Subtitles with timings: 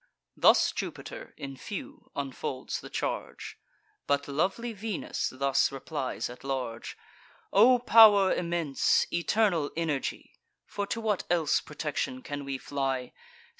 [0.35, 3.59] Thus Jupiter in few unfolds the charge;
[4.07, 6.97] But lovely Venus thus replies at large:
[7.53, 13.13] "O pow'r immense, eternal energy, (For to what else protection can we fly?)